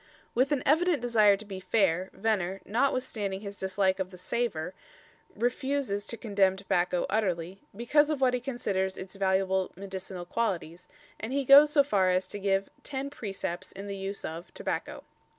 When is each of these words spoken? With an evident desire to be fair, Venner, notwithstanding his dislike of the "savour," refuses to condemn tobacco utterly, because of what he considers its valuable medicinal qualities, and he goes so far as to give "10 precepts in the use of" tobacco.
With 0.33 0.51
an 0.51 0.63
evident 0.65 0.99
desire 0.99 1.37
to 1.37 1.45
be 1.45 1.59
fair, 1.59 2.09
Venner, 2.13 2.59
notwithstanding 2.65 3.41
his 3.41 3.59
dislike 3.59 3.99
of 3.99 4.09
the 4.09 4.17
"savour," 4.17 4.73
refuses 5.35 6.07
to 6.07 6.17
condemn 6.17 6.55
tobacco 6.57 7.05
utterly, 7.07 7.61
because 7.75 8.09
of 8.09 8.19
what 8.19 8.33
he 8.33 8.39
considers 8.39 8.97
its 8.97 9.13
valuable 9.13 9.71
medicinal 9.75 10.25
qualities, 10.25 10.87
and 11.19 11.33
he 11.33 11.45
goes 11.45 11.69
so 11.69 11.83
far 11.83 12.09
as 12.09 12.25
to 12.29 12.39
give 12.39 12.67
"10 12.81 13.11
precepts 13.11 13.71
in 13.71 13.85
the 13.85 13.95
use 13.95 14.25
of" 14.25 14.51
tobacco. 14.55 15.03